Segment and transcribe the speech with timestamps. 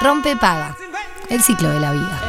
[0.00, 0.76] Rompe paga.
[1.28, 2.22] El ciclo de la vida.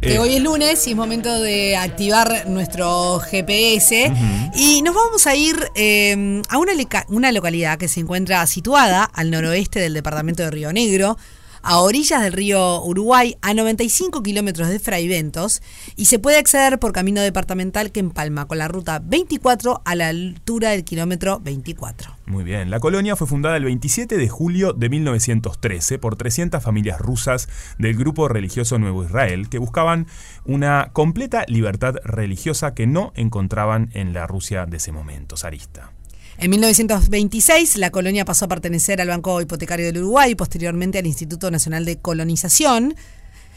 [0.00, 4.12] Que hoy es lunes y es momento de activar nuestro GPS
[4.56, 6.72] y nos vamos a ir eh, a una,
[7.08, 11.18] una localidad que se encuentra situada al noroeste del departamento de Río Negro,
[11.62, 15.62] a orillas del río Uruguay, a 95 kilómetros de Fraiventos,
[15.96, 20.08] y se puede acceder por camino departamental que empalma con la ruta 24 a la
[20.08, 22.16] altura del kilómetro 24.
[22.26, 22.70] Muy bien.
[22.70, 27.96] La colonia fue fundada el 27 de julio de 1913 por 300 familias rusas del
[27.96, 30.06] grupo religioso Nuevo Israel que buscaban
[30.44, 35.92] una completa libertad religiosa que no encontraban en la Rusia de ese momento, zarista.
[36.40, 41.06] En 1926, la colonia pasó a pertenecer al Banco Hipotecario del Uruguay y posteriormente al
[41.06, 42.94] Instituto Nacional de Colonización.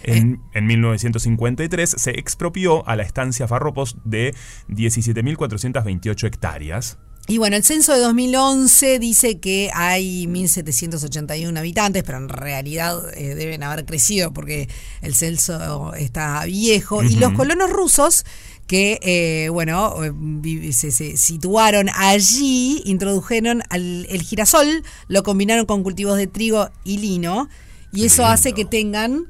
[0.04, 4.36] En, en 1953 se expropió a la estancia Farropos de
[4.68, 6.98] 17.428 hectáreas.
[7.28, 13.34] Y bueno, el censo de 2011 dice que hay 1.781 habitantes, pero en realidad eh,
[13.36, 14.68] deben haber crecido porque
[15.02, 17.02] el censo está viejo.
[17.02, 18.26] Y los colonos rusos
[18.68, 25.82] que, eh, bueno, eh, se, se situaron allí, introdujeron al- el girasol, lo combinaron con
[25.84, 27.50] cultivos de trigo y lino,
[27.94, 29.28] y Qué eso hace que tengan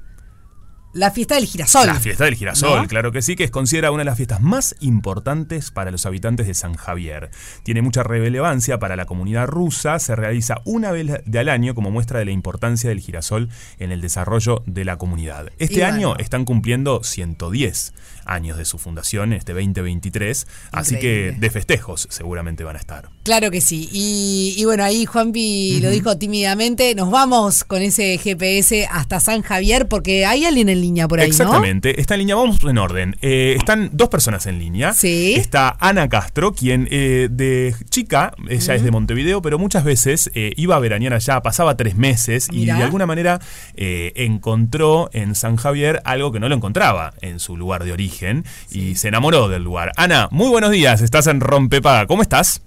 [0.94, 1.88] la fiesta del girasol.
[1.88, 2.88] La fiesta del girasol, ¿No?
[2.88, 6.46] claro que sí, que es considerada una de las fiestas más importantes para los habitantes
[6.46, 7.32] de San Javier.
[7.64, 11.90] Tiene mucha relevancia para la comunidad rusa, se realiza una vez de al año como
[11.90, 13.50] muestra de la importancia del girasol
[13.80, 15.50] en el desarrollo de la comunidad.
[15.58, 15.96] Este bueno.
[15.96, 17.94] año están cumpliendo 110
[18.26, 23.10] años de su fundación, este 2023, así que de festejos seguramente van a estar.
[23.24, 23.90] Claro que sí.
[23.92, 26.94] Y, y bueno, ahí Juanpi lo dijo tímidamente.
[26.96, 31.28] Nos vamos con ese GPS hasta San Javier porque hay alguien en línea por ahí,
[31.28, 33.16] Exactamente, está en línea, vamos en orden.
[33.22, 34.94] Eh, están dos personas en línea.
[34.94, 35.34] Sí.
[35.36, 40.52] Está Ana Castro, quien eh, de chica, ella es de Montevideo, pero muchas veces eh,
[40.56, 43.40] iba a veranear allá, pasaba tres meses y de alguna manera
[43.75, 48.46] eh, encontró en San Javier algo que no lo encontraba en su lugar de origen
[48.72, 49.91] y se enamoró del lugar.
[49.96, 52.62] Ana, muy buenos días, estás en Rompepaga, ¿cómo estás?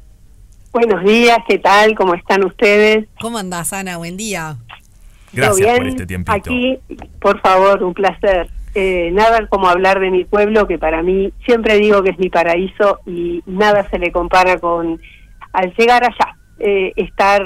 [0.73, 1.95] Buenos días, ¿qué tal?
[1.95, 3.05] ¿Cómo están ustedes?
[3.05, 3.21] ¿no?
[3.21, 3.97] ¿Cómo andás, Ana?
[3.97, 4.57] Buen día.
[5.37, 5.77] ¿Todo Gracias bien?
[5.77, 6.33] por este tiempito.
[6.37, 6.79] Aquí,
[7.21, 8.49] por favor, un placer.
[8.75, 12.29] Eh, nada como hablar de mi pueblo, que para mí siempre digo que es mi
[12.29, 15.01] paraíso y nada se le compara con
[15.53, 17.43] al llegar allá, eh, estar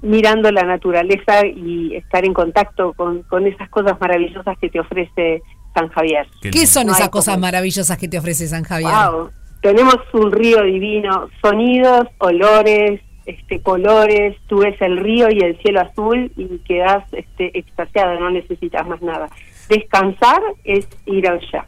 [0.00, 5.42] mirando la naturaleza y estar en contacto con, con esas cosas maravillosas que te ofrece
[5.74, 6.26] San Javier.
[6.40, 6.70] Qué ¿Qué lindo.
[6.70, 8.90] son No esas cosas como- maravillosas que te ofrece San Javier?
[8.90, 9.30] Wow.
[9.60, 14.36] Tenemos un río divino, sonidos, olores, este, colores.
[14.46, 19.00] Tú ves el río y el cielo azul y quedas este, extasiado, no necesitas más
[19.02, 19.28] nada.
[19.68, 21.66] Descansar es ir allá.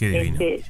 [0.00, 0.62] Este,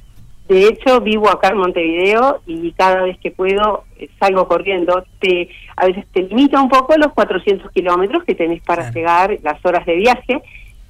[0.47, 5.03] de hecho, vivo acá en Montevideo y cada vez que puedo eh, salgo corriendo.
[5.19, 8.95] Te, a veces te limita un poco los 400 kilómetros que tenés para Claro.
[8.95, 10.41] llegar, las horas de viaje,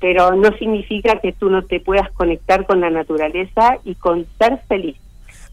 [0.01, 4.59] pero no significa que tú no te puedas conectar con la naturaleza y con ser
[4.67, 4.97] feliz.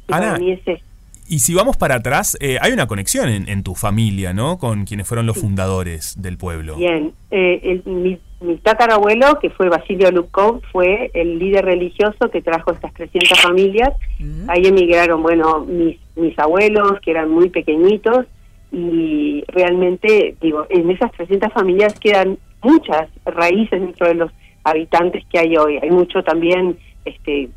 [0.09, 0.85] Ana, para mí es esto.
[1.32, 4.59] Y si vamos para atrás, eh, hay una conexión en, en tu familia, ¿no?
[4.59, 6.76] Con quienes fueron los fundadores del pueblo.
[6.76, 12.43] Bien, eh, el- mi, mi tatarabuelo, que fue Basilio Lukov, fue el líder religioso que
[12.43, 13.93] trajo estas 300 familias.
[14.19, 14.50] Mm.
[14.50, 18.26] Ahí emigraron, bueno, mis, mis abuelos, que eran muy pequeñitos,
[18.70, 24.31] y realmente, digo, en esas 300 familias quedan muchas raíces dentro de los
[24.64, 25.78] habitantes que hay hoy.
[25.82, 27.51] Hay mucho también este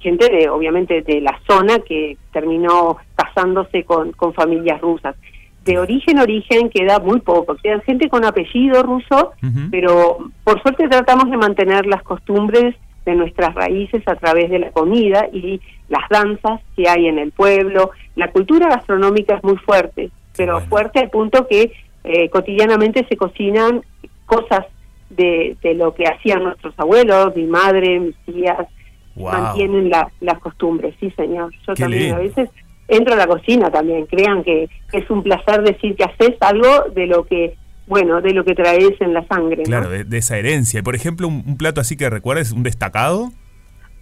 [0.00, 5.16] gente de obviamente de la zona que terminó casándose con, con familias rusas.
[5.64, 9.32] De origen origen queda muy poco, queda gente con apellido ruso,
[9.70, 12.74] pero por suerte tratamos de mantener las costumbres
[13.04, 17.32] de nuestras raíces a través de la comida y las danzas que hay en el
[17.32, 17.90] pueblo.
[18.16, 20.68] La cultura gastronómica es muy fuerte, pero bueno.
[20.68, 21.72] fuerte al punto que
[22.04, 23.82] eh, cotidianamente se cocinan
[24.24, 24.66] cosas
[25.10, 28.66] de, de lo que hacían nuestros abuelos, mi madre, mis tías,
[29.14, 29.32] Wow.
[29.32, 31.52] mantienen la- las costumbres, sí señor.
[31.66, 32.50] Yo Qué también a veces
[32.86, 37.06] entro a la cocina también, crean que es un placer decir que haces algo de
[37.08, 37.56] lo que,
[37.88, 39.56] bueno, de lo que traes en la sangre.
[39.58, 39.64] ¿no?
[39.64, 40.84] Claro, de, de esa herencia.
[40.84, 43.30] Por ejemplo, un, un plato así que recuerdes, un destacado.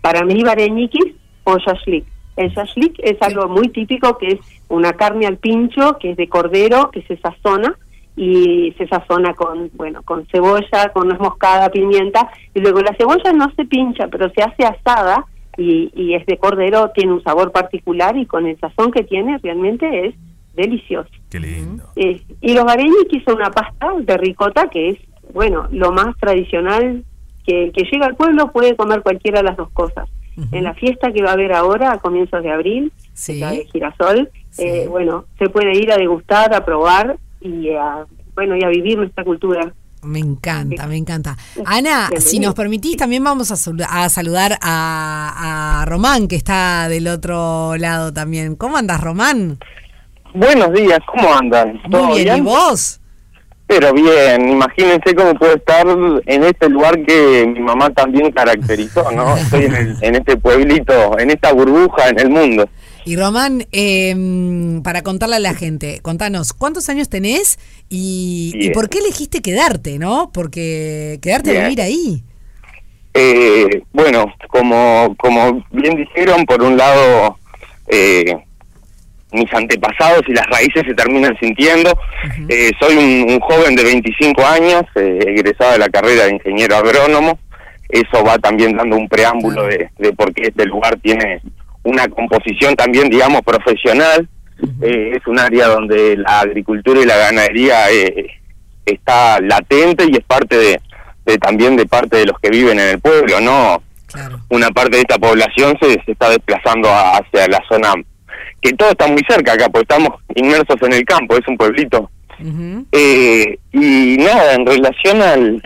[0.02, 1.14] Para mí, vareñikis
[1.44, 2.05] o shashlik.
[2.37, 6.29] El shashlik es algo muy típico que es una carne al pincho, que es de
[6.29, 7.75] cordero, que se sazona
[8.16, 13.32] y se sazona con, bueno, con cebolla, con nuez moscada, pimienta, y luego la cebolla
[13.34, 15.26] no se pincha, pero se hace asada
[15.58, 19.38] y, y es de cordero, tiene un sabor particular y con el sazón que tiene
[19.42, 20.14] realmente es
[20.54, 21.10] delicioso.
[21.30, 21.84] Qué lindo.
[21.96, 24.98] Eh, y los vareñikis son una pasta de ricota que es,
[25.34, 27.04] bueno, lo más tradicional
[27.46, 30.08] que que llega al pueblo puede comer cualquiera de las dos cosas.
[30.52, 33.38] En la fiesta que va a haber ahora a comienzos de abril, Sí.
[33.40, 34.64] la de Girasol, Sí.
[34.64, 38.05] eh, bueno, se puede ir a degustar, a probar y a,
[38.35, 39.73] bueno, y a vivir nuestra cultura.
[40.03, 41.37] Me encanta, me encanta.
[41.65, 46.88] Ana, si nos permitís, también vamos a, salu- a saludar a, a Román, que está
[46.88, 48.55] del otro lado también.
[48.55, 49.59] ¿Cómo andas, Román?
[50.35, 51.81] Buenos días, ¿cómo andan?
[51.91, 53.00] ¿Todo Muy bien, ¿y vos?
[53.67, 59.37] Pero bien, imagínense cómo puedo estar en este lugar que mi mamá también caracterizó, ¿no?
[59.37, 62.69] Estoy en, el- en este pueblito, en esta burbuja en el mundo.
[63.06, 67.56] Y Román, eh, para contarle a la gente, contanos, ¿cuántos años tenés
[67.88, 70.32] y, por qué elegiste quedarte, no?
[70.35, 71.64] Porque quedarte a Bien.
[71.67, 72.25] vivir ahí.
[73.14, 77.38] Eh, bueno, como, como bien dijeron, por un lado,
[77.87, 78.35] eh,
[79.31, 81.97] mis antepasados y las raíces se terminan sintiendo.
[82.49, 86.75] Eh, soy un, un joven de 25 años, eh, egresado de la carrera de ingeniero
[86.75, 87.38] agrónomo.
[87.88, 91.41] Eso va también dando un preámbulo de, de por qué este lugar tiene
[91.87, 94.29] una composición también, digamos, profesional.
[94.83, 98.27] Eh, es un área donde la agricultura y la ganadería eh,
[98.85, 100.81] está latente y es parte de,
[101.27, 103.83] de también de parte de los que viven en el pueblo, ¿no?
[104.11, 104.38] Claro.
[104.49, 107.93] Una parte de esta población se, se está desplazando a- hacia la zona
[108.62, 112.11] que todo está muy cerca acá, porque estamos inmersos en el campo, es un pueblito.
[112.93, 115.62] Eh, y nada, en relación al,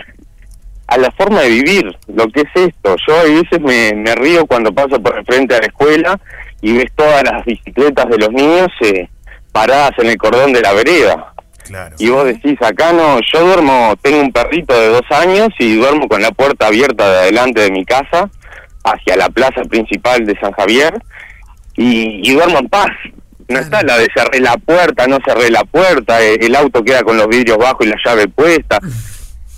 [0.90, 4.44] a la forma de vivir, lo que es esto, yo a veces me, me río
[4.46, 6.20] cuando paso por el frente a la escuela
[6.60, 9.08] y ves todas las bicicletas de los niños eh,
[9.52, 11.32] paradas en el cordón de la vereda.
[11.64, 11.94] Claro.
[11.98, 16.08] Y vos decís, acá no, yo duermo, tengo un perrito de dos años y duermo
[16.08, 18.28] con la puerta abierta de adelante de mi casa
[18.82, 20.94] hacia la plaza principal de San Javier
[21.76, 22.90] y, y duermo en paz.
[23.48, 23.64] No Claro.
[23.64, 27.16] está la de cerré la puerta, no cerré la puerta, eh, el auto queda con
[27.16, 28.78] los vidrios bajos y la llave puesta.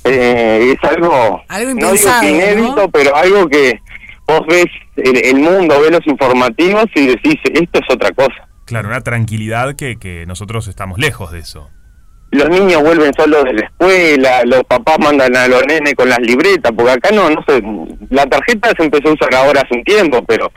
[0.05, 2.89] Eh, es algo, Algo no digo que inédito, ¿no?
[2.91, 3.81] pero algo que
[4.27, 4.67] vos ves
[4.97, 8.49] el, el mundo, ves los informativos y decís, esto es otra cosa.
[8.65, 11.71] Claro, una tranquilidad que, que nosotros estamos lejos de eso.
[12.31, 16.21] los niños vuelven solos de la escuela, los papás mandan a los nenes con las
[16.21, 17.63] libretas, porque acá no, no sé,
[18.11, 20.51] la tarjeta se empezó a usar ahora hace un tiempo, pero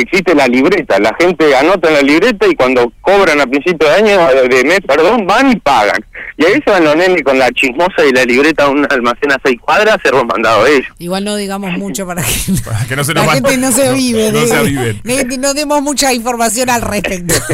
[0.00, 3.94] existe la libreta, la gente anota en la libreta y cuando cobran a principio de
[3.94, 6.04] año, de de mes, perdón, van y pagan.
[6.38, 9.32] Y ahí se van los nenes con la chismosa y la libreta a un almacén
[9.32, 10.86] a seis cuadras, se han mandado ellos.
[10.98, 12.28] Igual no digamos mucho para que,
[12.64, 14.32] Para que no se la nos gente vaya- no se avive.
[14.32, 15.00] No, de- se aviven.
[15.04, 17.34] de- no demos mucha información al respecto.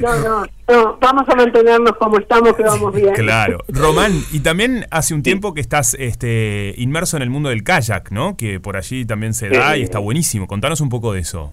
[0.00, 3.12] No, no, no, vamos a mantenernos como estamos, que vamos bien.
[3.14, 3.58] Claro.
[3.68, 8.10] Román, y también hace un tiempo que estás este, inmerso en el mundo del kayak,
[8.10, 8.36] ¿no?
[8.36, 9.80] Que por allí también se da Sí.
[9.80, 10.46] y está buenísimo.
[10.46, 11.52] Contanos un poco de eso.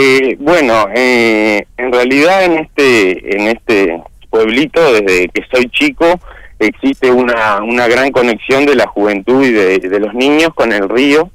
[0.00, 4.00] Eh, bueno, eh, en realidad en este en este
[4.30, 6.20] pueblito desde que soy chico
[6.60, 10.88] existe una, una gran conexión de la juventud y de, de los niños con el
[10.88, 11.32] río.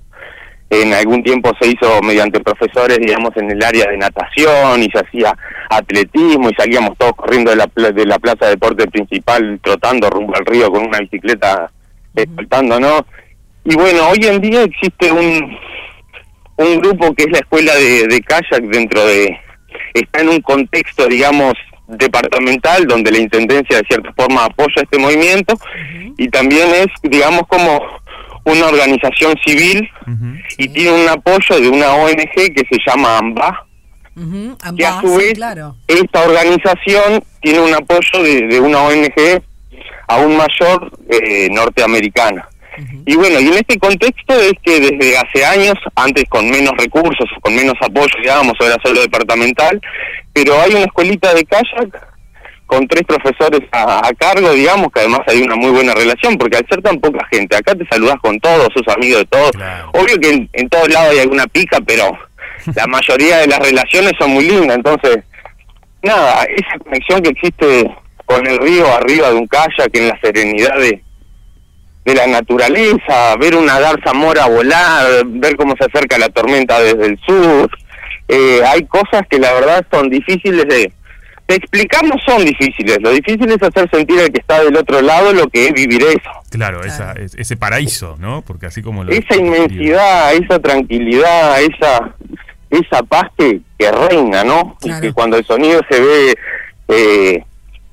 [0.69, 4.99] En algún tiempo se hizo mediante profesores, digamos, en el área de natación y se
[4.99, 5.37] hacía
[5.69, 10.37] atletismo y salíamos todos corriendo de la, de la plaza de deporte principal, trotando rumbo
[10.37, 11.69] al río con una bicicleta
[12.15, 13.05] saltando, ¿no?
[13.65, 15.57] Y bueno, hoy en día existe un,
[16.57, 19.37] un grupo que es la escuela de, de kayak dentro de
[19.93, 21.53] está en un contexto digamos
[21.87, 25.57] departamental donde la intendencia de cierta forma apoya este movimiento
[26.17, 27.81] y también es digamos como
[28.45, 29.89] una organización civil
[30.57, 33.65] y tiene un apoyo de una ONG que se llama AMBA
[34.15, 35.75] Ujú, que a su sí, vez claro.
[35.87, 39.41] esta organización tiene un apoyo de, de una ONG
[40.07, 42.47] aún mayor eh, norteamericana.
[43.05, 47.29] Y bueno, y en este contexto es que desde hace años, antes con menos recursos,
[47.41, 49.79] con menos apoyo, digamos, ahora solo departamental,
[50.33, 52.13] pero hay una escuelita de kayak
[52.65, 56.57] con tres profesores a, a cargo, digamos, que además hay una muy buena relación, porque
[56.57, 59.51] al ser tan poca gente, acá te saludás con todos, sos amigos de todos.
[59.51, 59.91] Claro.
[59.93, 62.17] Obvio que en, en todos lados hay alguna pica, pero
[62.75, 65.19] la mayoría de las relaciones son muy lindas, entonces,
[66.01, 70.75] nada, esa conexión que existe con el río arriba de un kayak, en la serenidad
[70.77, 71.03] de,
[72.05, 77.05] de la naturaleza, ver una garza mora volar, ver cómo se acerca la tormenta desde
[77.05, 77.69] el sur,
[78.27, 80.91] eh, hay cosas que la verdad son difíciles de,
[81.47, 85.01] de explicar, no son difíciles, lo difícil es hacer sentir al que está del otro
[85.01, 86.29] lado lo que es vivir eso.
[86.49, 88.41] Claro, esa, es- ese paraíso, ¿no?
[88.41, 92.13] Porque así como lo esa inmensidad, esa tranquilidad, esa
[92.69, 94.75] esa paz que, que reina, ¿no?
[94.81, 95.01] Y Claro.
[95.01, 96.35] que cuando el sonido se ve
[96.89, 97.43] eh,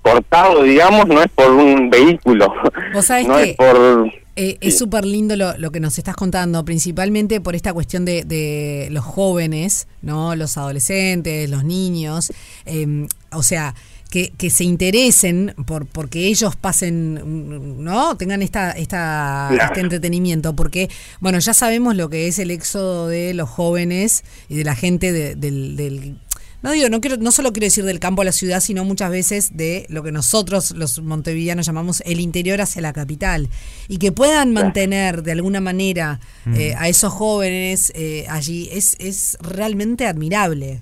[0.02, 2.52] cortado, digamos, no es por un vehículo,
[2.92, 6.64] Vos sabés no que es por Eh, es súper lindo lo, que nos estás contando,
[6.64, 10.34] principalmente por esta cuestión de, los jóvenes, ¿no?
[10.34, 12.32] Los adolescentes, los niños.
[12.64, 13.74] Em, o sea,
[14.10, 18.16] que, que, se interesen por porque ellos pasen, ¿no?
[18.16, 20.88] Tengan esta, esta este entretenimiento, porque,
[21.20, 25.12] bueno, ya sabemos lo que es el éxodo de los jóvenes y de la gente
[25.12, 26.16] del, del
[26.62, 29.10] no digo, no quiero, no solo quiero decir del campo a la ciudad, sino muchas
[29.10, 33.48] veces de lo que nosotros, los montevideanos, llamamos el interior hacia la capital.
[33.88, 36.54] Y que puedan mantener de alguna manera mm.
[36.54, 40.80] eh, a esos jóvenes eh, allí es, es realmente admirable.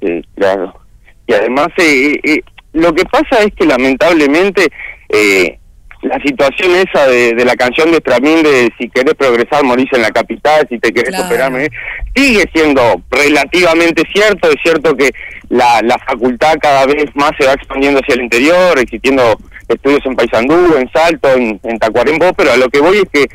[0.00, 0.74] Sí, claro.
[1.26, 2.40] Y además, eh,
[2.72, 4.68] lo que pasa es que lamentablemente
[6.02, 10.10] la situación esa de, la canción de Stramín de si querés progresar morís en la
[10.10, 11.52] capital, si te querés operar
[12.14, 15.10] sigue siendo relativamente cierto, es cierto que
[15.48, 19.36] la, la facultad cada vez más se va expandiendo hacia el interior, existiendo
[19.68, 23.26] estudios en Paysandú, en Salto, en, en Tacuarembó, pero a lo que voy es que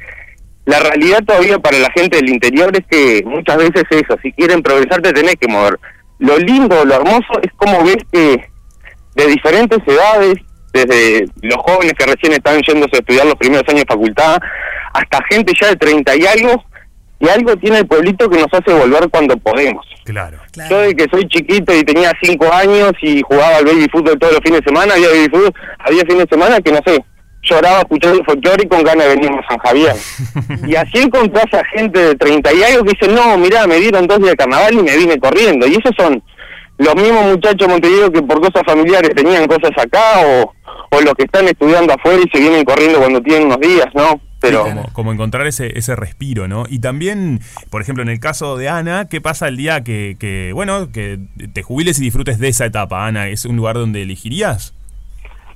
[0.66, 4.64] la realidad todavía para la gente del interior es que muchas veces eso, si quieren
[4.64, 5.78] progresar te tenés que mover.
[6.20, 8.46] Lo lindo, lo hermoso es como ves que
[9.16, 10.36] de diferentes edades,
[10.74, 14.38] desde los jóvenes que recién están yéndose a estudiar los primeros años de facultad,
[14.94, 16.64] hasta gente ya de 30 y algo,
[17.20, 19.86] y algo tiene el pueblito que nos hace volver cuando podemos.
[20.04, 20.40] Claro.
[20.70, 24.34] Yo de que soy chiquito y tenía 5 años y jugaba al baby fútbol todos
[24.34, 27.06] los fines de semana, había baby fútbol, había fines de semana que no sé,
[27.44, 29.96] lloraba escuchando folclore y con ganas de venir a San Javier.
[30.68, 34.08] y así encontrás a gente de 30 y algo que dice, no, mirá, me dieron
[34.08, 35.68] dos días de carnaval y me vine corriendo.
[35.68, 36.22] Y esos son
[36.78, 40.54] los mismos muchachos Montevideo que por cosas familiares tenían cosas acá o,
[40.92, 44.20] o los que están estudiando afuera y se vienen corriendo cuando tienen unos días, ¿no?
[44.40, 44.66] Pero...
[44.92, 46.66] como, encontrar ese, ese respiro, ¿no?
[46.70, 47.40] Y también,
[47.70, 51.18] por ejemplo, en el caso de Ana, ¿qué pasa el día que, que, bueno, que
[51.54, 53.30] te jubiles y disfrutes de esa etapa, Ana?
[53.30, 54.76] ¿Es un lugar donde elegirías?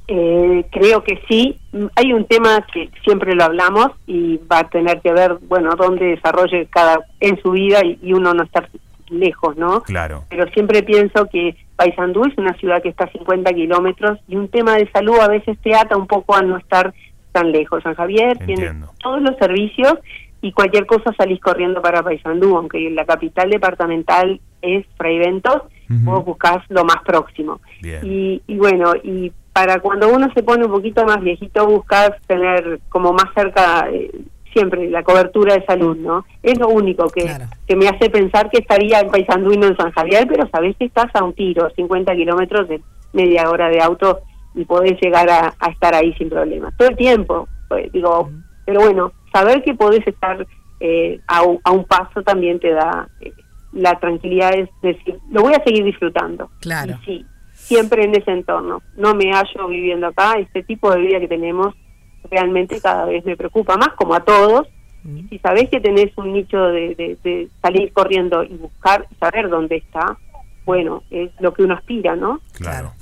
[0.07, 1.59] Eh, creo que sí.
[1.95, 6.05] Hay un tema que siempre lo hablamos y va a tener que ver, bueno, dónde
[6.05, 8.69] desarrolle cada en su vida y, y uno no estar
[9.09, 9.81] lejos, ¿no?
[9.83, 10.23] Claro.
[10.29, 14.49] Pero siempre pienso que Paysandú es una ciudad que está a 50 kilómetros y un
[14.49, 16.93] tema de salud a veces te ata un poco a no estar
[17.31, 17.83] tan lejos.
[17.83, 19.95] San Javier tiene todos los servicios
[20.41, 26.25] y cualquier cosa salís corriendo para Paysandú, aunque la capital departamental es Fray Ventos, vos
[26.25, 27.59] buscás lo más próximo.
[27.81, 32.79] Y, y bueno, y para cuando uno se pone un poquito más viejito, buscas tener
[32.89, 34.11] como más cerca eh,
[34.53, 36.25] siempre la cobertura de salud, ¿no?
[36.43, 37.29] Es lo único que,
[37.67, 40.75] que me hace pensar que estaría en Paysandú y no en San Javier, pero sabés
[40.77, 42.81] que estás a un tiro, 50 kilómetros de
[43.13, 44.19] media hora de auto
[44.55, 46.75] y podés llegar a, estar ahí sin problemas.
[46.77, 48.29] Todo el tiempo, pues, digo,
[48.65, 50.45] pero bueno, saber que podés estar
[50.79, 53.31] eh, a, un paso también te da eh,
[53.73, 56.49] la tranquilidad es decir, lo voy a seguir disfrutando.
[56.59, 56.97] Claro.
[57.05, 58.81] sí, siempre en ese entorno.
[58.95, 61.75] No me hallo viviendo acá, este tipo de vida que tenemos
[62.29, 64.67] realmente cada vez me preocupa más, como a todos.
[65.03, 65.29] Mm.
[65.29, 70.17] Si sabés que tenés un nicho de, salir corriendo y buscar, saber dónde está,
[70.65, 72.41] bueno, es lo que uno aspira, ¿no?
[72.53, 72.93] Claro.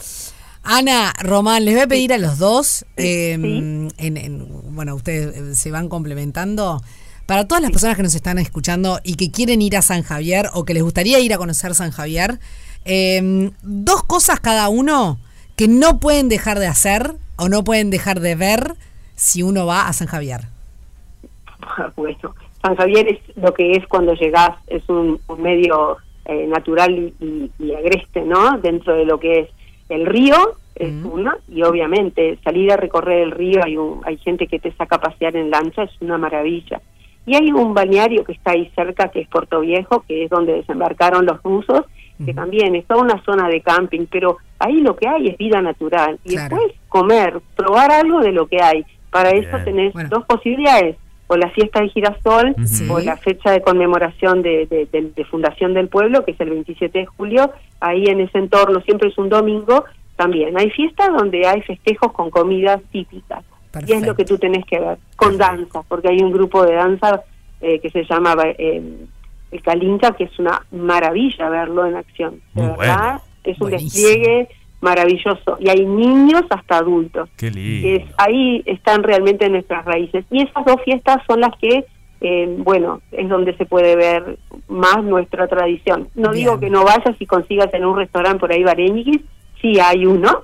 [0.63, 5.71] Ana, Román, les voy a pedir a los dos, em, en, bueno, ustedes eh, se
[5.71, 6.81] van complementando.
[7.27, 10.49] Para todas las personas que nos están escuchando y que quieren ir a San Javier
[10.53, 12.39] o que les gustaría ir a conocer San Javier,
[12.83, 15.19] em, dos cosas cada uno
[15.55, 18.75] que no pueden dejar de hacer o no pueden dejar de ver
[19.15, 20.41] si uno va a San Javier?
[21.95, 27.73] Bueno, San Javier es lo que es cuando llegás, es un, medio eh, natural y,
[27.73, 28.57] agreste, ¿no?
[28.59, 29.49] Dentro de lo que es
[29.89, 30.35] el río,
[30.75, 34.73] es una, y obviamente salir a recorrer el río, hay, un, hay gente que te
[34.73, 36.81] saca a pasear en lancha, es una maravilla.
[37.25, 40.53] Y hay un balneario que está ahí cerca, que es Puerto Viejo, que es donde
[40.53, 41.85] desembarcaron los rusos,
[42.23, 45.61] que también es toda una zona de camping, pero ahí lo que hay es vida
[45.61, 46.17] natural.
[46.23, 48.85] Y después comer, probar algo de lo que hay.
[49.15, 52.53] Para eso tenés dos posibilidades, o la fiesta de girasol
[52.89, 57.05] o la fecha de conmemoración de, de, fundación del pueblo, que es el 27 de
[57.05, 59.85] julio, ahí en ese entorno, siempre es un domingo,
[60.17, 60.57] también.
[60.57, 63.45] Hay fiestas donde hay festejos con comidas típicas.
[63.87, 66.73] Y es lo que tú tenés que ver, con danza, porque hay un grupo de
[66.73, 67.23] danza
[67.61, 69.07] eh, que se llama eh,
[69.49, 72.41] el Calinca, que es una maravilla verlo en acción.
[72.53, 74.49] De verdad, es un despliegue
[74.85, 75.57] maravilloso.
[75.59, 77.27] Y hay niños hasta adultos.
[77.35, 77.87] Qué lindo.
[77.87, 80.23] Es, ahí están realmente nuestras raíces.
[80.29, 81.85] Y esas dos fiestas son las que,
[82.21, 84.37] eh, bueno, es donde se puede ver
[84.67, 86.07] más nuestra tradición.
[86.13, 89.21] No digo que no vayas y consigas en un restaurante por ahí Bareñiquis,
[89.61, 90.43] sí hay uno.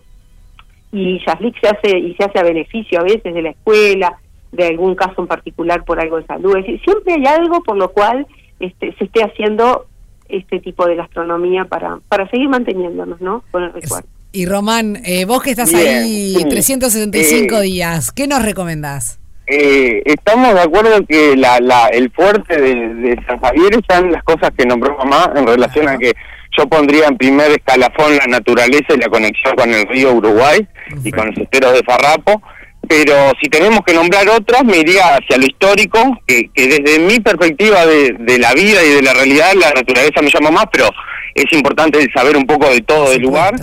[0.92, 4.18] Y Yaslik se hace, y se hace a beneficio a veces de la escuela,
[4.52, 6.58] de algún caso en particular por algo de salud.
[6.58, 8.28] Es decir, siempre hay algo por lo cual
[8.60, 9.86] este, se esté haciendo
[10.28, 13.44] este tipo de gastronomía para, para seguir manteniéndonos, ¿no?
[13.52, 14.08] Con el recuerdo.
[14.32, 19.20] Y Román, eh, vos que estás ahí 365 días, ¿qué nos recomendás?
[19.52, 24.52] eh, estamos de acuerdo que la, la, el fuerte de, San Javier están las cosas
[24.58, 26.14] que nombró mamá en relación a que
[26.58, 30.66] yo pondría en primer escalafón la naturaleza y la conexión con el río Uruguay
[31.04, 32.42] y con los esteros de Farrapo
[32.88, 37.20] pero si tenemos que nombrar otras, me iría hacia lo histórico, que, que desde mi
[37.20, 40.90] perspectiva de, de, la vida y de la realidad, la naturaleza me llama más, pero
[41.36, 43.54] es importante saber un poco de todo el lugar.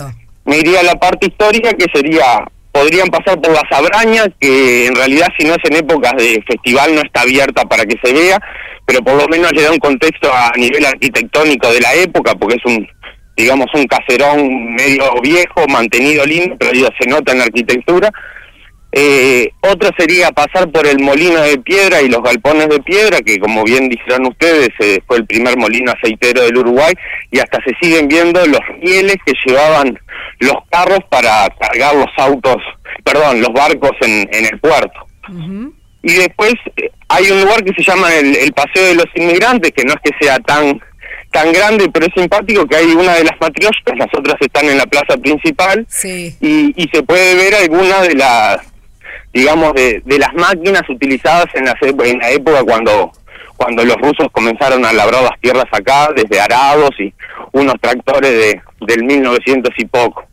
[0.49, 4.95] Me iría a la parte histórica, que sería, podrían pasar por la Sabraña, que en
[4.95, 8.39] realidad si no es en épocas de festival no está abierta para que se vea,
[8.83, 12.55] pero por lo menos le da un contexto a nivel arquitectónico de la época, porque
[12.55, 12.87] es un
[13.37, 18.11] digamos un caserón medio viejo, mantenido lindo, pero se nota en la arquitectura
[18.91, 23.37] eh, otra sería pasar por el molino de piedra y los galpones de piedra, que
[23.37, 26.93] como bien dijeron ustedes, eh, fue el primer molino aceitero del Uruguay,
[27.29, 29.99] y hasta se siguen viendo los rieles que llevaban
[30.39, 32.57] los carros para cargar los autos,
[33.03, 35.05] perdón, los barcos en, el puerto.
[36.01, 39.83] Y después eh, hay un lugar que se llama el, Paseo de los Inmigrantes, que
[39.83, 40.81] no es que sea tan
[41.31, 44.79] tan grande, pero es simpático que hay una de las matrioscas, las otras están en
[44.79, 48.68] la plaza principal, y, y se puede ver alguna de las
[49.33, 53.11] digamos, de, de las máquinas utilizadas en la, en la época cuando,
[53.57, 57.13] cuando los rusos comenzaron a labrar las tierras acá, desde arados y
[57.51, 60.23] unos tractores de, del 1900 y poco.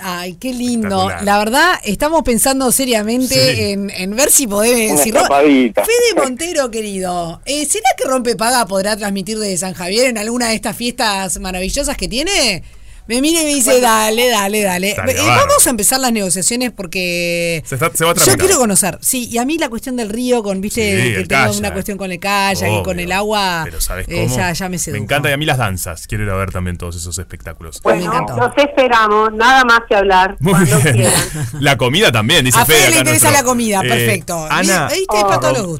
[0.00, 1.10] Ay, qué lindo.
[1.22, 5.14] La verdad, estamos pensando seriamente en, ver si podemos decir.
[5.14, 10.48] Fede Montero, querido, eh, ¿será que Rompe Paga podrá transmitir desde San Javier en alguna
[10.48, 12.62] de estas fiestas maravillosas que tiene?
[13.08, 14.90] Me mira y me dice, dale, dale, dale.
[14.90, 18.98] Eh, vamos a empezar las negociaciones porque se, va a yo quiero conocer.
[19.00, 22.12] Sí, y a mí la cuestión del río, con, viste, que tengo una cuestión con
[22.12, 24.52] el kayak y con el agua, Pero ¿sabes eh, cómo?
[24.52, 26.06] ya, me Me encanta y a mí las danzas.
[26.06, 27.80] Quiero ir a ver también todos esos espectáculos.
[27.82, 30.36] Bueno, nos esperamos, nada más que hablar.
[30.40, 31.10] Muy bien.
[31.60, 34.46] la comida también, dice A Fede le interesa la comida, eh, perfecto.
[34.50, 34.90] Ana,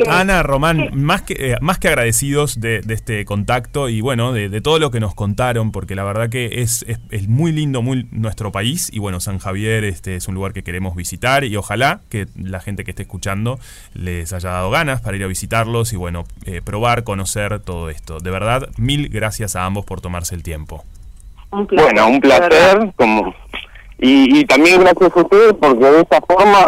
[0.09, 4.91] Ana Román, más que, más que agradecidos de, este contacto y bueno, de, todo lo
[4.91, 6.87] que nos contaron, porque la verdad que es
[7.18, 10.63] es muy lindo muy nuestro país y bueno, San Javier este es un lugar que
[10.63, 13.59] queremos visitar y ojalá que la gente que esté escuchando
[13.95, 18.19] les haya dado ganas para ir a visitarlos y bueno, eh, probar, conocer todo esto.
[18.21, 20.85] De verdad, mil gracias a ambos por tomarse el tiempo.
[21.51, 23.35] bueno, un placer, como
[24.01, 26.59] y, también gracias a ustedes porque de esta forma,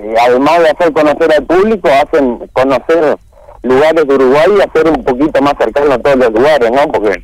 [0.00, 3.16] eh, además de hacer conocer al público, hacen conocer
[3.62, 6.86] lugares de Uruguay y hacer un poquito más cercano a todos los lugares, ¿no?
[6.92, 7.20] Porque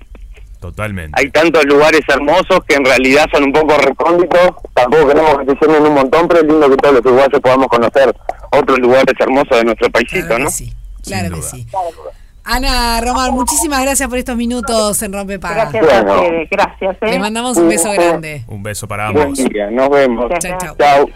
[0.64, 1.12] Totalmente.
[1.20, 4.54] Hay tantos lugares hermosos que en realidad son un poco recónditos.
[4.72, 7.66] Tampoco queremos que se llenen un montón, pero es lindo que todos los uruguayos podamos
[7.66, 8.16] conocer
[8.50, 10.48] otros lugares hermosos de nuestro paisito, ¿no?
[10.48, 10.72] Sí,
[11.02, 11.66] claro que sí.
[12.44, 15.70] Ana Román, muchísimas gracias por estos minutos en Rompe Paga.
[15.70, 16.96] Gracias a ustedes, gracias.
[17.02, 17.10] ¿eh?
[17.10, 18.44] Le mandamos un beso grande.
[18.48, 19.38] Un beso para ambos.
[19.70, 20.32] Nos vemos.
[20.40, 21.08] Chao, chao.